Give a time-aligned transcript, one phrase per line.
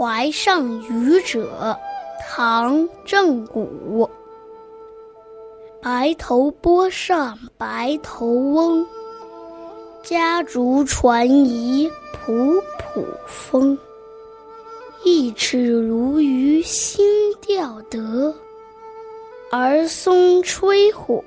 [0.00, 1.78] 怀上虞者，
[2.26, 4.08] 唐·郑谷。
[5.82, 8.86] 白头波上白头翁，
[10.02, 13.78] 夹竹传遗仆仆风。
[15.04, 17.06] 一尺鲈鱼新
[17.42, 18.34] 钓得，
[19.52, 21.22] 儿孙吹火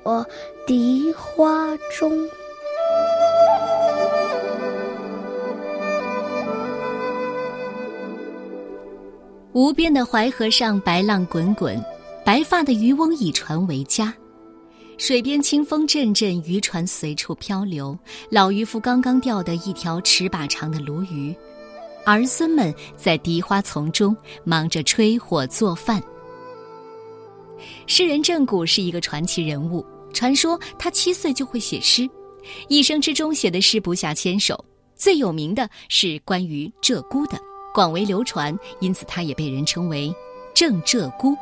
[0.66, 2.28] 荻花中。
[9.54, 11.80] 无边的淮河上，白浪滚滚，
[12.24, 14.12] 白发的渔翁以船为家。
[14.98, 17.96] 水边清风阵阵，渔船随处漂流。
[18.28, 21.32] 老渔夫刚刚钓得一条尺把长的鲈鱼。
[22.04, 26.02] 儿孙们在荻花丛中忙着吹火做饭。
[27.86, 32.10] 诗人郑谷是一个传奇人物，传说他七岁就会写诗，
[32.66, 34.62] 一生之中写的诗不下千首。
[34.96, 37.38] 最有名的是关于鹧鸪的，
[37.74, 40.14] 广为流传，因此他也被人称为
[40.54, 41.36] 郑鹧鸪。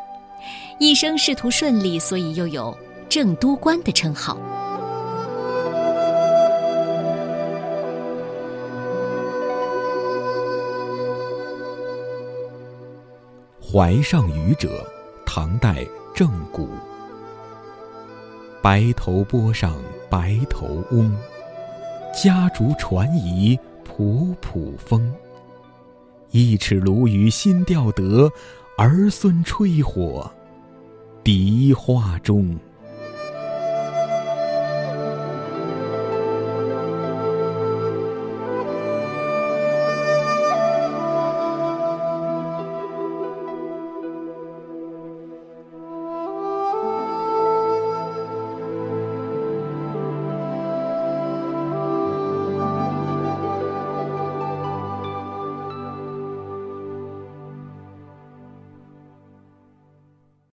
[0.79, 2.75] 一生仕途顺利，所以又有
[3.07, 4.39] 郑都官的称号。
[13.61, 14.87] 怀上渔者，
[15.27, 16.67] 唐代郑谷。
[18.63, 19.75] 白头波上
[20.09, 21.15] 白头翁，
[22.15, 25.15] 家竹传遗仆仆风。
[26.33, 28.33] 一尺鲈鱼新钓得，
[28.79, 30.33] 儿孙吹火
[31.23, 32.59] 荻花中。